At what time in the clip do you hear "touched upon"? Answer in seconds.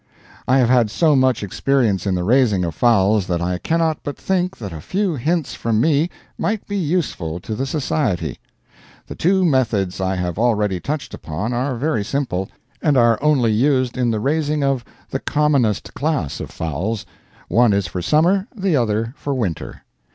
10.79-11.53